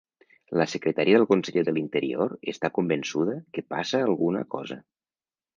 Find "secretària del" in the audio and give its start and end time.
0.71-1.27